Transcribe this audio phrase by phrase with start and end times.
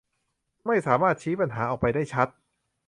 [0.65, 2.27] ไม่สามารถชี้ปัญหาออกไปได้ชัด